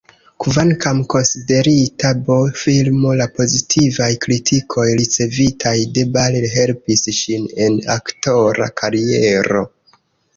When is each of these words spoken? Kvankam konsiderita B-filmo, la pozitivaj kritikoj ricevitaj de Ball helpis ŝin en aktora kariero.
Kvankam 0.43 0.99
konsiderita 1.13 2.09
B-filmo, 2.29 3.11
la 3.19 3.27
pozitivaj 3.35 4.07
kritikoj 4.23 4.85
ricevitaj 5.01 5.75
de 5.99 6.07
Ball 6.15 6.39
helpis 6.55 7.05
ŝin 7.19 7.45
en 7.67 7.77
aktora 7.97 8.71
kariero. 8.83 9.63